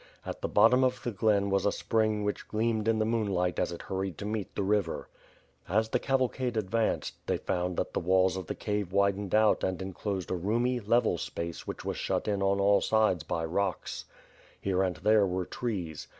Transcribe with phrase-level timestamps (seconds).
[0.25, 3.71] At the bottom of the glen was a spring, which gleamed in the moonlight as
[3.71, 5.09] it hurried to meet the river.
[5.69, 9.63] As the caval cade advanced, they found that the walls of the cave widened out
[9.63, 14.05] and enclosed a roomy, level space which was shut in on all sides by rocks.
[14.59, 16.07] Here and there were trees.